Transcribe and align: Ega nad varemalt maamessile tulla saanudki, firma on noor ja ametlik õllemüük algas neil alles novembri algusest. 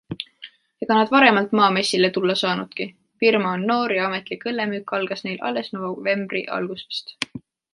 Ega 0.85 0.95
nad 0.99 1.11
varemalt 1.15 1.51
maamessile 1.59 2.09
tulla 2.15 2.35
saanudki, 2.41 2.87
firma 3.25 3.53
on 3.59 3.67
noor 3.73 3.95
ja 3.99 4.09
ametlik 4.09 4.49
õllemüük 4.53 4.97
algas 5.01 5.25
neil 5.29 5.47
alles 5.51 5.71
novembri 5.79 6.43
algusest. 6.57 7.17